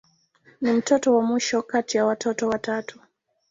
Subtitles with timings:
[0.61, 2.99] Ni mtoto wa mwisho kati ya watoto watatu.